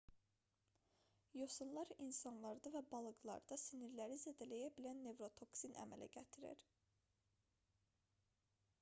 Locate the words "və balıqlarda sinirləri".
2.77-4.17